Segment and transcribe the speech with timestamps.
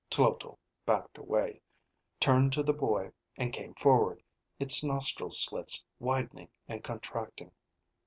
[0.09, 1.61] Tloto backed away,
[2.19, 4.23] turned to the boy, and came forward,
[4.57, 7.51] its nostril slits widening and contracting.